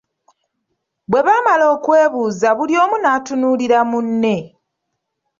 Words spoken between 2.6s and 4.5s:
omu n'atunuulira munne.